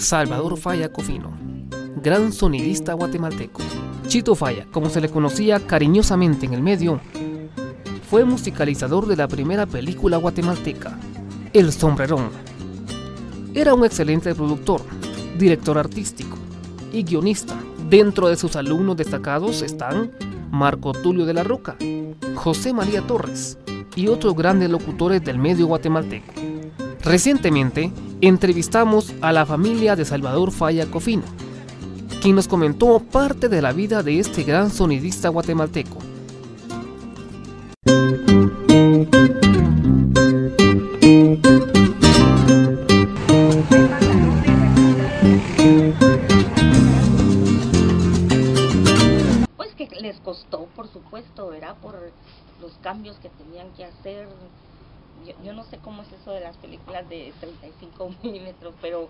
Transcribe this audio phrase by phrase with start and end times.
[0.00, 1.30] Salvador Falla Cofino,
[2.02, 3.60] gran sonidista guatemalteco.
[4.06, 7.00] Chito Falla, como se le conocía cariñosamente en el medio,
[8.08, 10.98] fue musicalizador de la primera película guatemalteca,
[11.52, 12.30] El Sombrerón.
[13.52, 14.80] Era un excelente productor,
[15.38, 16.38] director artístico
[16.94, 17.54] y guionista.
[17.90, 20.12] Dentro de sus alumnos destacados están
[20.50, 21.76] Marco Tulio de la Roca,
[22.36, 23.58] José María Torres
[23.94, 26.32] y otros grandes locutores del medio guatemalteco.
[27.02, 31.22] Recientemente entrevistamos a la familia de Salvador Falla Cofino,
[32.20, 36.09] quien nos comentó parte de la vida de este gran sonidista guatemalteco.
[55.42, 59.08] Yo, no sé cómo es eso de las películas de 35 milímetros, pero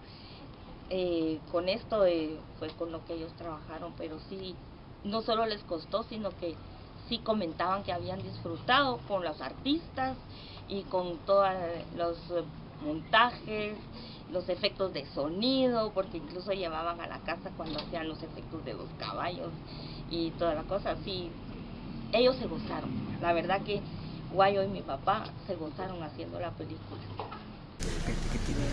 [0.91, 4.57] eh, con esto eh, fue con lo que ellos trabajaron, pero sí,
[5.05, 6.57] no solo les costó, sino que
[7.09, 10.17] sí comentaban que habían disfrutado con los artistas
[10.69, 11.49] y con todos
[11.97, 12.19] los
[12.81, 13.79] montajes,
[14.31, 18.75] los efectos de sonido, porque incluso llevaban a la casa cuando hacían los efectos de
[18.75, 19.53] los caballos
[20.09, 21.31] y toda la cosa, sí,
[22.13, 22.91] ellos se gozaron.
[23.21, 23.83] La verdad que
[24.33, 27.01] Guayo y mi papá se gozaron haciendo la película.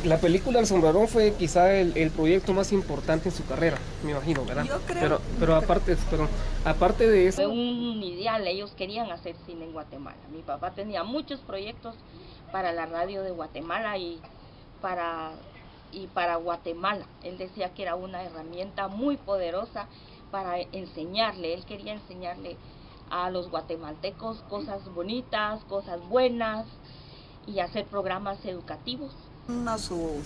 [0.03, 4.11] La película El Sombrerón fue quizá el, el, proyecto más importante en su carrera, me
[4.11, 4.63] imagino, ¿verdad?
[4.63, 5.01] Yo creo.
[5.01, 6.27] Pero, pero aparte, pero,
[6.65, 7.37] aparte de eso...
[7.37, 10.17] Fue un ideal, ellos querían hacer cine en Guatemala.
[10.31, 11.95] Mi papá tenía muchos proyectos
[12.51, 14.19] para la radio de Guatemala y
[14.81, 15.31] para,
[15.91, 17.05] y para Guatemala.
[17.23, 19.87] Él decía que era una herramienta muy poderosa
[20.31, 22.57] para enseñarle, él quería enseñarle
[23.09, 26.65] a los guatemaltecos cosas bonitas, cosas buenas
[27.45, 29.11] y hacer programas educativos.
[29.65, 30.21] A su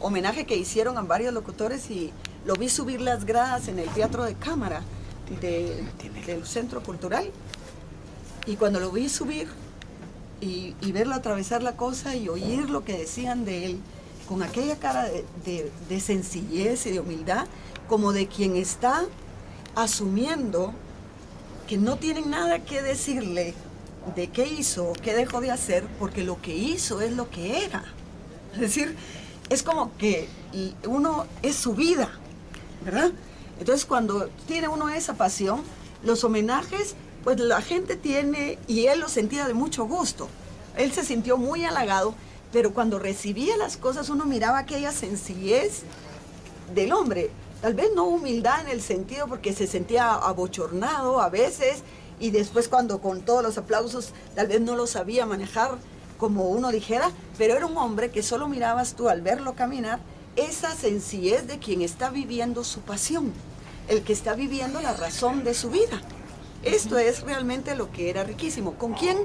[0.00, 2.12] homenaje que hicieron a varios locutores y
[2.44, 4.82] lo vi subir las gradas en el Teatro de Cámara
[5.40, 5.84] de,
[6.26, 7.30] del Centro Cultural.
[8.46, 9.48] Y cuando lo vi subir
[10.40, 13.80] y, y, verlo atravesar la cosa y oír lo que decían de él,
[14.26, 17.46] con aquella cara de, de, de sencillez y de humildad,
[17.88, 19.04] como de quien está
[19.74, 20.72] asumiendo
[21.70, 23.54] que no tienen nada que decirle
[24.16, 27.84] de qué hizo, qué dejó de hacer, porque lo que hizo es lo que era.
[28.54, 28.96] Es decir,
[29.50, 30.28] es como que
[30.88, 32.10] uno es su vida,
[32.84, 33.12] ¿verdad?
[33.60, 35.62] Entonces cuando tiene uno esa pasión,
[36.02, 40.28] los homenajes, pues la gente tiene, y él lo sentía de mucho gusto.
[40.76, 42.16] Él se sintió muy halagado,
[42.52, 45.82] pero cuando recibía las cosas uno miraba aquella sencillez
[46.74, 47.30] del hombre.
[47.60, 51.82] Tal vez no humildad en el sentido porque se sentía abochornado a veces,
[52.18, 55.78] y después cuando con todos los aplausos tal vez no lo sabía manejar
[56.18, 60.00] como uno dijera, pero era un hombre que solo mirabas tú al verlo caminar
[60.36, 63.32] esa sencillez de quien está viviendo su pasión,
[63.88, 66.00] el que está viviendo la razón de su vida.
[66.62, 68.74] Esto es realmente lo que era riquísimo.
[68.74, 69.16] ¿Con quién,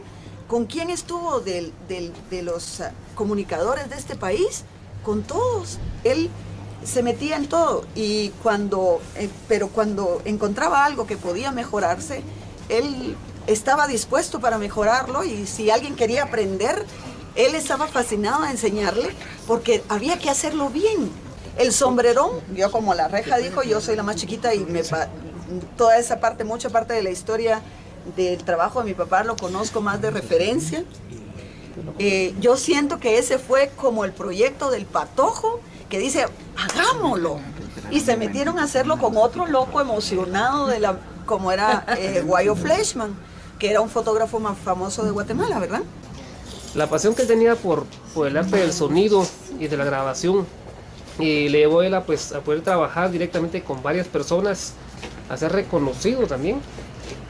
[0.47, 2.81] con quién estuvo del, del, de los
[3.13, 4.63] comunicadores de este país?
[5.03, 5.77] Con todos.
[6.05, 6.29] Él
[6.85, 12.21] se metía en todo y cuando, eh, pero cuando encontraba algo que podía mejorarse,
[12.69, 13.15] él
[13.47, 16.85] estaba dispuesto para mejorarlo y si alguien quería aprender,
[17.35, 19.09] él estaba fascinado a enseñarle
[19.47, 21.11] porque había que hacerlo bien.
[21.57, 24.65] El sombrerón, yo como la reja dijo, yo soy la más chiquita y
[25.77, 27.61] toda esa parte, mucha parte de la historia
[28.15, 30.83] del trabajo de mi papá lo conozco más de referencia.
[31.97, 35.59] Eh, yo siento que ese fue como el proyecto del patojo
[35.89, 36.25] que dice,
[36.57, 37.39] hagámoslo.
[37.91, 42.55] Y se metieron a hacerlo con otro loco emocionado de la como era eh, Guayo
[42.55, 43.15] Fleshman,
[43.59, 45.81] que era un fotógrafo más famoso de Guatemala, ¿verdad?
[46.75, 49.25] La pasión que él tenía por, por el arte del sonido
[49.59, 50.45] y de la grabación
[51.19, 54.73] y le llevó él a, pues, a poder trabajar directamente con varias personas,
[55.29, 56.59] a ser reconocido también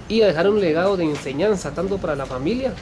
[0.10, 2.74] y a dejar un legado de enseñanza tanto para la familia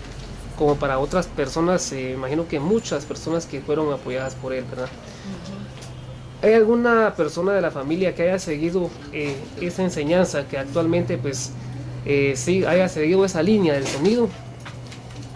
[0.57, 4.87] como para otras personas, eh, imagino que muchas personas que fueron apoyadas por él, ¿verdad?
[6.43, 11.51] ¿Hay alguna persona de la familia que haya seguido eh, esa enseñanza, que actualmente pues
[12.05, 14.27] eh, sí haya seguido esa línea del sonido?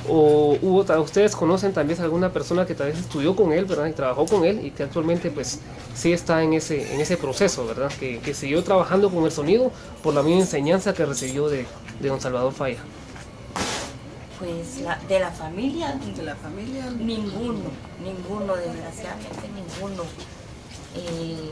[0.10, 3.88] ¿O hubo, ustedes conocen también alguna persona que tal vez estudió con él, ¿verdad?
[3.88, 5.62] Y trabajó con él y que actualmente pues
[5.96, 7.90] sí está en ese, en ese proceso, ¿verdad?
[7.98, 9.72] Que, que siguió trabajando con el sonido
[10.04, 11.66] por la misma enseñanza que recibió de,
[12.02, 12.80] de don Salvador Falla.
[14.40, 17.72] Pues la, de la familia, de la familia, ninguno,
[18.04, 20.04] ninguno, desgraciadamente ninguno.
[20.96, 21.52] Eh,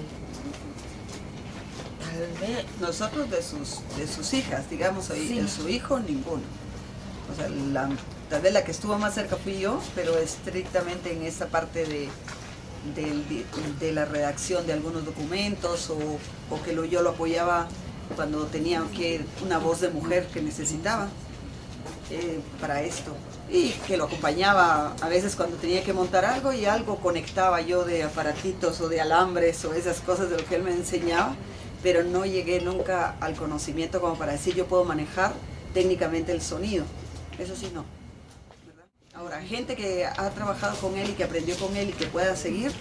[2.00, 2.66] tal vez.
[2.80, 5.40] Nosotros de sus, de sus hijas, digamos, sí.
[5.40, 6.44] de su hijo, ninguno.
[7.32, 7.90] O sea, la,
[8.30, 12.10] tal vez la que estuvo más cerca fui yo, pero estrictamente en esta parte de,
[12.94, 15.98] de, la redacción de algunos documentos o,
[16.54, 17.68] o que lo, yo lo apoyaba
[18.16, 21.10] cuando tenía que, una voz de mujer que necesitaba
[22.10, 23.16] eh, para esto.
[23.50, 27.84] Y que lo acompañaba a veces cuando tenía que montar algo y algo conectaba yo
[27.84, 31.36] de aparatitos o de alambres o esas cosas de lo que él me enseñaba,
[31.84, 35.34] pero no llegué nunca al conocimiento como para decir yo puedo manejar
[35.74, 36.86] técnicamente el sonido.
[37.38, 37.86] Eso sí, no.
[39.14, 42.36] Ahora, gente que ha trabajado con él y que aprendió con él y que pueda
[42.36, 42.72] seguir,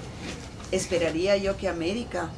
[0.73, 2.31] esperaría yo que América,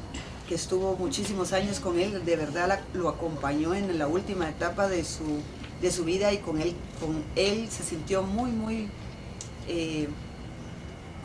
[0.47, 5.03] que estuvo muchísimos años con él, de verdad lo acompañó en la última etapa de
[5.03, 5.41] su,
[5.81, 8.89] de su vida y con él, con él se sintió muy, muy,
[9.67, 10.07] eh,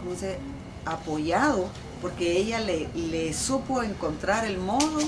[0.03, 0.39] ¿cómo se
[0.85, 1.69] apoyado,
[2.01, 5.01] porque ella le, le, supo encontrar el modo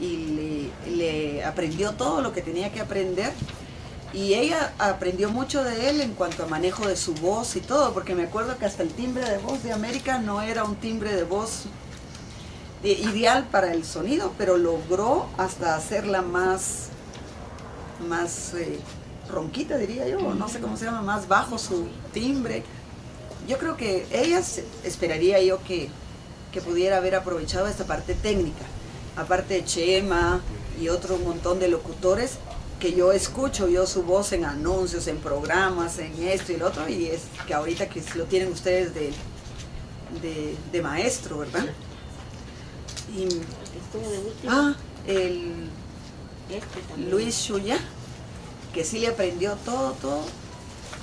[0.00, 3.32] y le, le aprendió todo lo que tenía que aprender.
[4.12, 7.94] Y ella aprendió mucho de él en cuanto a manejo de su voz y todo,
[7.94, 11.14] porque me acuerdo que hasta el timbre de voz de América no era un timbre
[11.14, 11.66] de voz
[12.82, 16.88] ideal para el sonido, pero logró hasta hacerla más,
[18.00, 18.78] más eh,
[19.30, 22.62] ronquita, diría yo, no sé cómo se llama, más bajo su timbre.
[23.48, 24.42] Yo creo que ella
[24.84, 25.88] esperaría yo que,
[26.52, 28.64] que pudiera haber aprovechado esta parte técnica,
[29.16, 30.40] aparte de Chema
[30.80, 32.38] y otro montón de locutores,
[32.78, 36.88] que yo escucho yo su voz en anuncios, en programas, en esto y lo otro,
[36.88, 39.12] y es que ahorita que lo tienen ustedes de,
[40.72, 41.66] de, maestro, ¿verdad?
[43.14, 43.28] Y,
[44.48, 44.74] ah,
[45.06, 45.68] el
[46.54, 46.80] este
[47.10, 47.78] Luis Shuya,
[48.72, 50.22] que sí le aprendió todo, todo,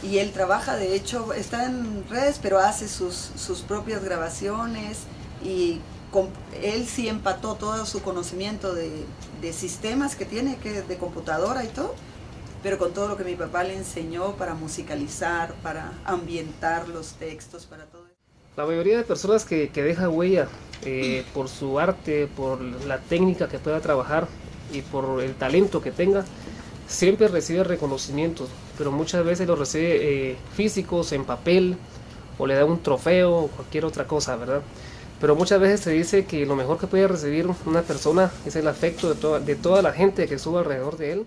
[0.04, 5.00] y él trabaja, de hecho, está en redes, pero hace sus, sus propias grabaciones
[5.44, 5.80] y
[6.62, 9.06] él sí empató todo su conocimiento de,
[9.54, 11.96] sistemas que tiene, que de computadora y todo,
[12.64, 17.66] pero con todo lo que mi papá le enseñó para musicalizar, para ambientar los textos,
[17.66, 18.16] para todo eso.
[18.56, 20.48] La mayoría de personas que, que deja huella
[20.84, 24.28] eh, por su arte, por la técnica que pueda trabajar
[24.74, 26.26] y por el talento que tenga,
[26.88, 31.78] siempre recibe reconocimientos, pero muchas veces lo recibe eh, físicos, en papel,
[32.38, 34.62] o le da un trofeo o cualquier otra cosa, ¿verdad?
[35.20, 38.68] Pero muchas veces se dice que lo mejor que puede recibir una persona es el
[38.68, 41.26] afecto de, de toda la gente que estuvo alrededor de él.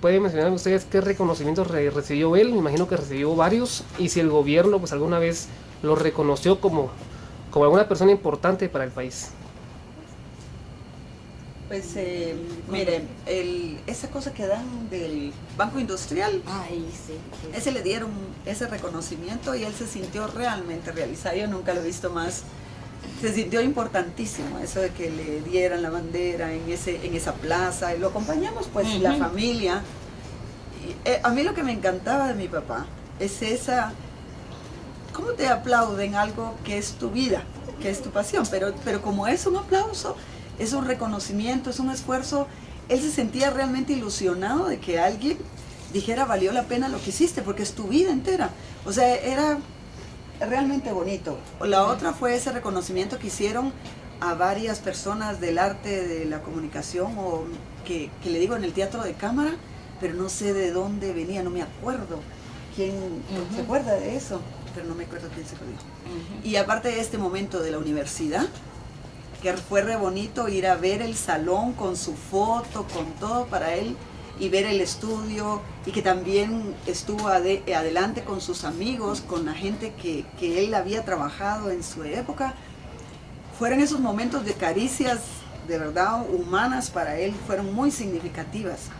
[0.00, 2.52] ¿Pueden mencionar ustedes qué reconocimientos recibió él?
[2.52, 3.84] Me imagino que recibió varios.
[3.98, 5.48] Y si el gobierno pues alguna vez
[5.82, 6.90] lo reconoció como,
[7.50, 9.30] como alguna persona importante para el país.
[11.72, 12.36] Pues eh,
[12.68, 16.42] miren, el, esa cosa que dan del Banco Industrial,
[17.54, 18.10] ese le dieron
[18.44, 21.34] ese reconocimiento y él se sintió realmente realizado.
[21.34, 22.42] Yo nunca lo he visto más
[23.22, 27.94] se sintió importantísimo eso de que le dieran la bandera en, ese, en esa plaza
[27.94, 29.82] y lo acompañamos pues la familia.
[31.06, 32.84] Eh, a mí lo que me encantaba de mi papá
[33.18, 33.94] es esa,
[35.14, 37.44] ¿cómo te aplauden algo que es tu vida,
[37.80, 38.44] que es tu pasión?
[38.50, 40.16] Pero, pero como es un aplauso,
[40.58, 42.46] es un reconocimiento, es un esfuerzo,
[42.88, 45.38] él se sentía realmente ilusionado de que alguien
[45.92, 48.50] dijera valió la pena lo que hiciste, porque es tu vida entera.
[48.84, 49.58] O sea, era
[50.40, 51.38] realmente bonito.
[51.60, 53.72] La otra fue ese reconocimiento que hicieron
[54.20, 57.44] a varias personas del arte de la comunicación o
[57.84, 59.52] que, le digo en el teatro de cámara,
[60.00, 62.20] pero no sé de dónde venía, no me acuerdo.
[62.74, 62.92] ¿Quién
[63.54, 64.40] se acuerda de eso?
[64.74, 65.82] Pero no me acuerdo quién se lo dijo.
[66.42, 68.46] Y aparte de este momento de la universidad,
[69.42, 73.74] que fue re bonito ir a ver el salón con su foto, con todo para
[73.74, 73.96] él
[74.38, 79.92] y ver el estudio y que también estuvo adelante con sus amigos, con la gente
[80.00, 82.54] que, que, él había trabajado en su época.
[83.58, 85.18] Fueron esos momentos de caricias
[85.66, 88.90] de verdad humanas para él, fueron muy significativas.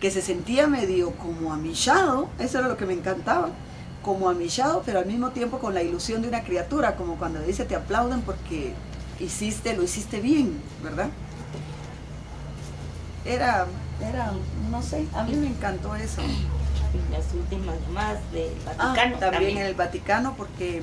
[0.00, 3.50] Que se sentía medio como amillado, eso era lo que me encantaba,
[4.02, 7.64] como amillado, pero al mismo tiempo con la ilusión de una criatura, como cuando dice
[7.64, 8.74] te aplauden porque
[9.20, 11.08] hiciste, lo hiciste bien, ¿verdad?
[13.24, 13.66] Era
[14.00, 14.32] era,
[14.70, 16.22] no sé, a mí me encantó eso.
[16.22, 19.18] Y las últimas más del ah, Vaticano.
[19.18, 20.82] también, en el Vaticano, porque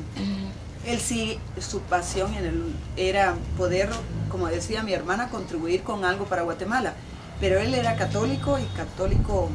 [0.86, 3.90] él sí, su pasión en el, era poder,
[4.30, 6.94] como decía mi hermana, contribuir con algo para Guatemala.
[7.40, 9.50] Pero él era católico y católico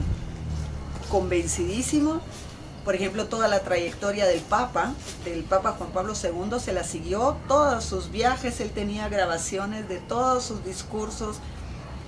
[1.10, 2.20] convencidísimo.
[2.84, 4.94] Por ejemplo, toda la trayectoria del Papa,
[5.24, 9.98] del Papa Juan Pablo II, se la siguió, todos sus viajes, él tenía grabaciones de
[9.98, 11.36] todos sus discursos,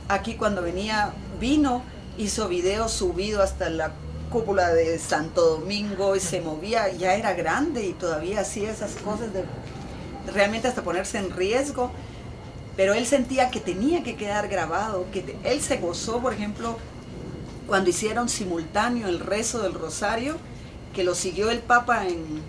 [0.09, 1.83] Aquí cuando venía, vino,
[2.19, 3.93] hizo video subido hasta la
[4.31, 9.33] cúpula de Santo Domingo y se movía, ya era grande y todavía hacía esas cosas
[9.33, 9.45] de
[10.31, 11.91] realmente hasta ponerse en riesgo.
[12.77, 16.79] Pero él sentía que tenía que quedar grabado, que él se gozó, por ejemplo,
[17.67, 20.37] cuando hicieron simultáneo el rezo del rosario,
[20.93, 22.43] que lo siguió el Papa en,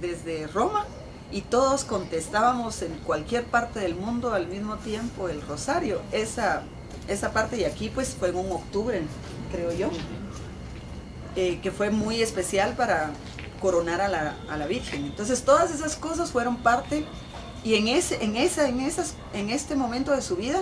[0.00, 0.86] desde Roma
[1.30, 6.00] y todos contestábamos en cualquier parte del mundo al mismo tiempo el rosario.
[6.12, 6.62] Esa,
[7.08, 9.02] esa parte y aquí pues fue en un octubre,
[9.50, 9.88] creo yo,
[11.36, 13.10] eh, que fue muy especial para
[13.60, 15.06] coronar a la, a la, Virgen.
[15.06, 17.06] Entonces todas esas cosas fueron parte
[17.64, 20.60] y en, ese, en, esa, en, esas, en este momento de su vida,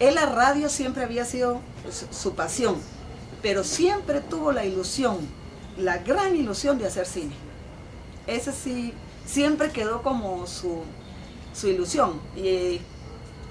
[0.00, 1.60] él la radio siempre había sido
[2.10, 2.76] su pasión,
[3.42, 5.18] pero siempre tuvo la ilusión,
[5.76, 7.34] la gran ilusión de hacer cine.
[8.26, 8.92] Ese sí,
[9.26, 10.82] siempre quedó como su,
[11.54, 12.20] su ilusión.
[12.36, 12.80] Y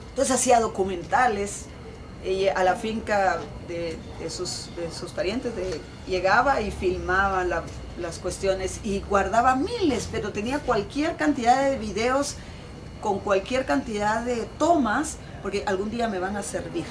[0.10, 1.66] entonces hacía documentales,
[2.24, 3.98] y a la finca de,
[4.30, 5.54] sus, de sus, parientes
[6.08, 7.64] llegaba y filmaba la,
[7.98, 12.36] las cuestiones y guardaba miles, pero tenía cualquier cantidad de videos
[13.02, 16.86] con cualquier cantidad de tomas, porque algún día me van a servir.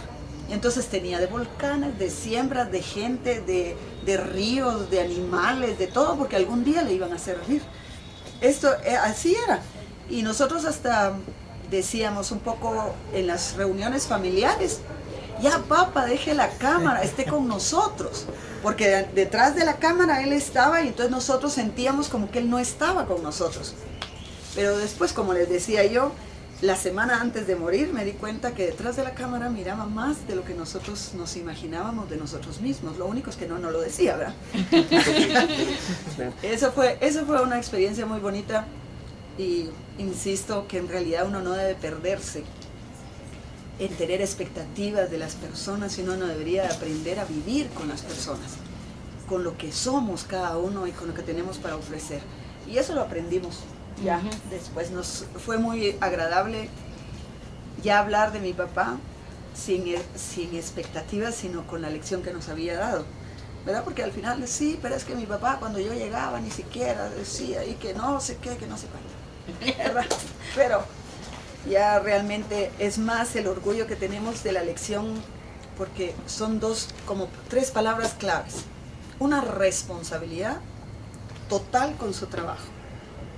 [0.48, 3.76] Entonces tenía de volcanes, de siembras, de gente, de,
[4.06, 7.62] de ríos, de animales, de todo, porque algún día le iban a servir.
[8.40, 9.60] Esto eh, así era.
[10.08, 11.14] Y nosotros hasta
[11.70, 14.80] decíamos un poco en las reuniones familiares,
[15.42, 18.24] ya papá, deje la cámara, esté con nosotros.
[18.62, 22.48] Porque de, detrás de la cámara él estaba y entonces nosotros sentíamos como que él
[22.48, 23.74] no estaba con nosotros.
[24.54, 26.12] Pero después, como les decía yo,
[26.60, 30.26] la semana antes de morir me di cuenta que detrás de la cámara miraba más
[30.26, 32.98] de lo que nosotros nos imaginábamos de nosotros mismos.
[32.98, 34.34] Lo único es que no nos lo decía, ¿verdad?
[36.42, 38.66] eso, fue, eso fue una experiencia muy bonita
[39.38, 42.42] y insisto que en realidad uno no debe perderse
[43.78, 48.56] en tener expectativas de las personas, sino uno debería aprender a vivir con las personas,
[49.28, 52.20] con lo que somos cada uno y con lo que tenemos para ofrecer.
[52.68, 53.60] Y eso lo aprendimos
[54.02, 54.20] ya.
[54.50, 56.68] Después nos fue muy agradable
[57.82, 58.98] ya hablar de mi papá
[59.54, 59.84] sin,
[60.16, 63.04] sin expectativas, sino con la lección que nos había dado.
[63.64, 63.84] ¿Verdad?
[63.84, 67.64] Porque al final, sí, pero es que mi papá cuando yo llegaba ni siquiera decía
[67.64, 69.78] y que no sé qué, que no sé cuánto.
[69.78, 70.06] ¿Verdad?
[70.54, 70.84] Pero
[71.68, 75.22] ya realmente es más el orgullo que tenemos de la lección
[75.76, 78.64] porque son dos, como tres palabras claves.
[79.18, 80.58] Una responsabilidad
[81.48, 82.77] total con su trabajo.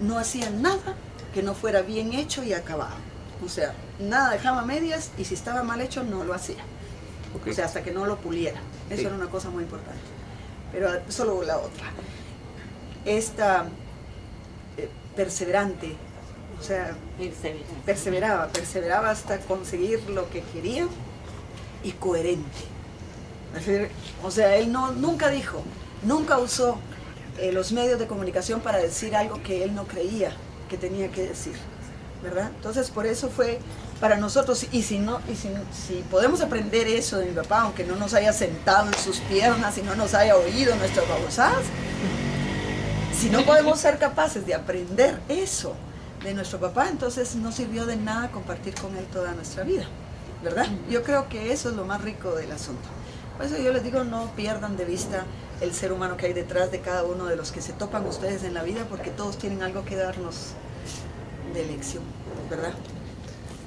[0.01, 0.97] No hacía nada
[1.35, 2.97] que no fuera bien hecho y acabado.
[3.45, 6.63] O sea, nada dejaba medias y si estaba mal hecho no lo hacía.
[7.39, 7.53] Okay.
[7.53, 8.61] O sea, hasta que no lo puliera.
[8.89, 9.07] Eso sí.
[9.07, 10.01] era una cosa muy importante.
[10.73, 11.93] Pero solo la otra.
[13.05, 13.67] Esta
[14.77, 15.95] eh, perseverante,
[16.59, 16.95] o sea,
[17.87, 20.87] perseveraba, perseveraba hasta conseguir lo que quería
[21.83, 22.71] y coherente.
[24.23, 25.63] O sea, él no, nunca dijo,
[26.03, 26.79] nunca usó
[27.41, 30.33] eh, los medios de comunicación para decir algo que él no creía
[30.69, 31.55] que tenía que decir,
[32.23, 32.51] ¿verdad?
[32.55, 33.59] Entonces, por eso fue
[34.01, 37.85] para nosotros, y si no, y si, si podemos aprender eso de mi papá, aunque
[37.85, 41.65] no nos haya sentado en sus piernas y no nos haya oído nuestras babosadas,
[43.19, 45.75] si no podemos ser capaces de aprender eso
[46.23, 49.85] de nuestro papá, entonces no sirvió de nada compartir con él toda nuestra vida,
[50.43, 50.67] ¿verdad?
[50.89, 52.89] Yo creo que eso es lo más rico del asunto.
[53.41, 55.25] Por eso yo les digo, no pierdan de vista
[55.63, 58.45] el ser humano que hay detrás de cada uno de los que se topan ustedes
[58.45, 60.53] en la vida, porque todos tienen algo que darnos
[61.55, 62.03] de lección,
[62.51, 62.75] ¿verdad?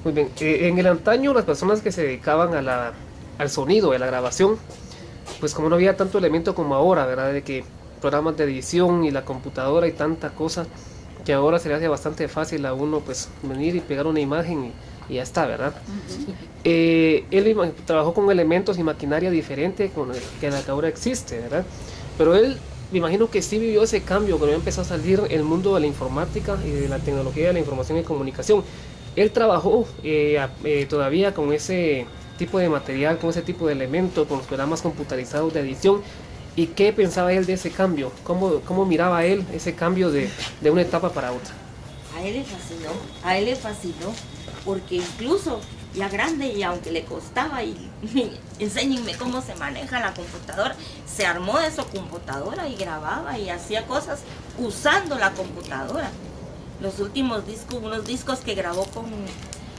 [0.04, 2.92] Muy bien, eh, en el antaño las personas que se dedicaban a la,
[3.36, 4.58] al sonido, a la grabación,
[5.40, 7.32] pues como no había tanto elemento como ahora, ¿verdad?
[7.32, 7.64] De que
[8.00, 10.66] programas de edición y la computadora y tanta cosa,
[11.24, 14.66] que ahora se le hace bastante fácil a uno pues venir y pegar una imagen
[14.66, 14.72] y,
[15.08, 15.74] y ya está, ¿verdad?
[15.86, 16.34] Uh -huh.
[16.64, 21.40] eh, él trabajó con elementos y maquinaria diferente con el que la que ahora existe,
[21.40, 21.64] ¿verdad?
[22.16, 22.58] Pero él,
[22.92, 25.86] me imagino que sí vivió ese cambio cuando empezó a salir el mundo de la
[25.86, 28.62] informática y de la tecnología de la información y comunicación.
[29.16, 32.06] Él trabajó eh, eh, todavía con ese
[32.38, 36.02] tipo de material, con ese tipo de elementos, con los programas computarizados de edición.
[36.56, 38.12] ¿Y qué pensaba él de ese cambio?
[38.22, 40.28] ¿Cómo, cómo miraba él ese cambio de,
[40.60, 41.52] de una etapa para otra?
[42.16, 42.90] A él le fascinó,
[43.24, 44.14] a él le fascinó,
[44.64, 45.60] porque incluso
[45.94, 47.70] ya grande y aunque le costaba y,
[48.02, 50.74] y enséñenme cómo se maneja la computadora,
[51.06, 54.20] se armó de su computadora y grababa y hacía cosas
[54.58, 56.10] usando la computadora.
[56.80, 59.06] Los últimos discos, unos discos que grabó con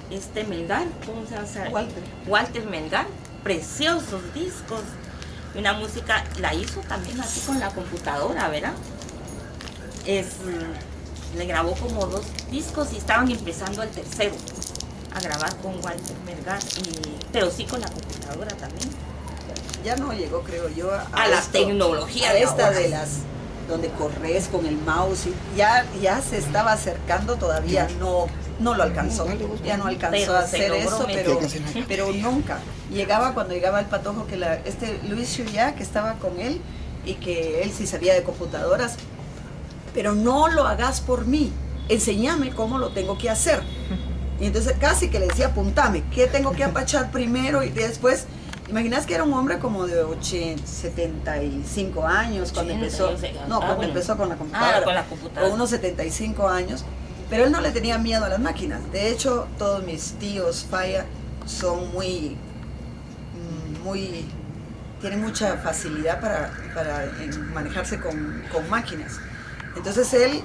[0.09, 1.69] este Melgar, ¿cómo se llama?
[1.69, 2.03] Walter.
[2.27, 3.05] Walter Melgar,
[3.43, 4.81] preciosos discos.
[5.55, 8.73] Una música la hizo también así con la computadora, ¿verdad?
[10.05, 10.35] Es,
[11.37, 14.35] le grabó como dos discos y estaban empezando el tercero
[15.15, 18.89] a grabar con Walter Melgar, y, pero sí con la computadora también.
[19.83, 22.79] Ya no llegó, creo yo, a, a, a la tecnología a de esta ahora.
[22.79, 23.09] de las
[23.67, 28.27] donde corres con el mouse y ya, ya se estaba acercando, todavía no,
[28.59, 29.27] no lo alcanzó,
[29.63, 31.39] ya no alcanzó pero a hacer eso, pero,
[31.87, 32.59] pero nunca.
[32.91, 36.61] Llegaba cuando llegaba el patojo, que la, este Luis Chuyá, que estaba con él
[37.05, 38.97] y que él sí sabía de computadoras,
[39.93, 41.51] pero no lo hagas por mí,
[41.89, 43.63] enséñame cómo lo tengo que hacer.
[44.39, 47.63] Y entonces casi que le decía, apuntame, ¿qué tengo que apachar primero?
[47.63, 48.25] Y después,
[48.69, 53.33] imaginas que era un hombre como de 80, 75 años cuando 80, empezó, sé.
[53.47, 53.91] no, Ah, cuando bueno.
[53.93, 55.51] empezó con la computadora, Ah, con la computadora.
[55.51, 56.83] o unos 75 años,
[57.29, 58.81] pero él no le tenía miedo a las máquinas.
[58.91, 61.05] De hecho, todos mis tíos Falla
[61.45, 62.35] son muy,
[63.33, 64.25] mm, muy,
[64.99, 69.13] tienen mucha facilidad para, para en manejarse con, con máquinas.
[69.77, 70.41] Entonces él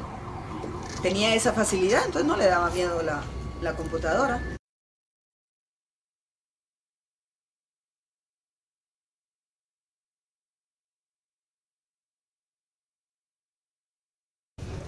[1.03, 3.21] tenía esa facilidad, entonces no le daba miedo la,
[3.61, 4.41] la computadora.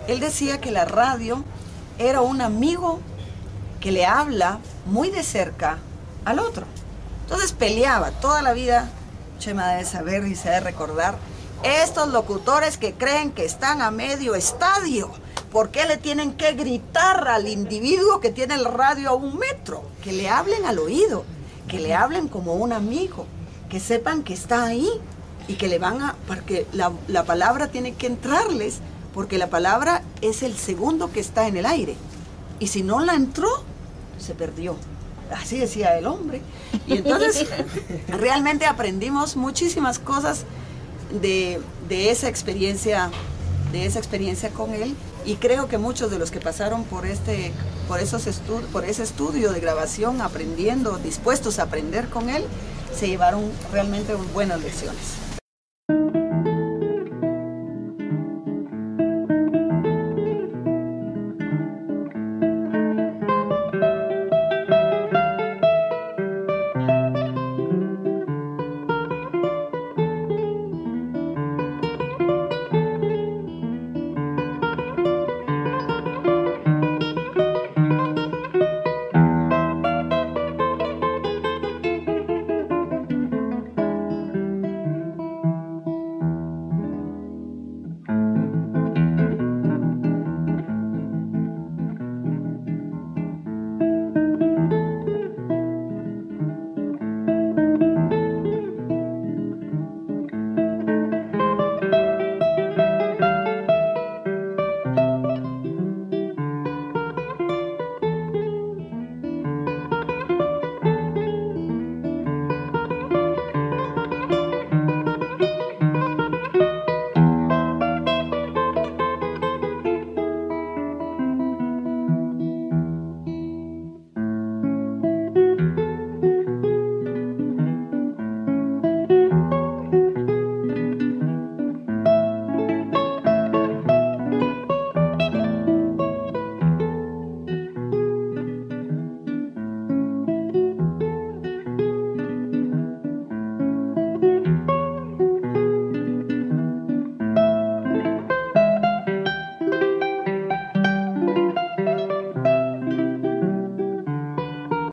[0.08, 1.44] Él decía que la radio
[1.98, 3.00] era un amigo
[3.80, 5.78] que le habla muy de cerca
[6.24, 6.66] al otro.
[7.22, 8.90] Entonces peleaba toda la vida,
[9.38, 11.16] Chema debe saber y se debe recordar,
[11.62, 15.12] estos locutores que creen que están a medio estadio,
[15.52, 19.84] ¿por qué le tienen que gritar al individuo que tiene el radio a un metro?
[20.02, 21.24] Que le hablen al oído,
[21.68, 23.26] que le hablen como un amigo,
[23.68, 24.88] que sepan que está ahí
[25.46, 28.78] y que le van a, porque la, la palabra tiene que entrarles,
[29.12, 31.96] porque la palabra es el segundo que está en el aire.
[32.58, 33.48] Y si no la entró,
[34.18, 34.76] se perdió.
[35.30, 36.40] Así decía el hombre.
[36.86, 37.46] Y entonces
[38.08, 40.44] realmente aprendimos muchísimas cosas
[41.20, 43.10] de, de esa experiencia,
[43.70, 44.94] de esa experiencia con él.
[45.24, 47.52] Y creo que muchos de los que pasaron por este,
[47.88, 48.26] por esos
[48.72, 52.44] por ese estudio de grabación, aprendiendo, dispuestos a aprender con él,
[52.94, 55.31] se llevaron realmente buenas lecciones.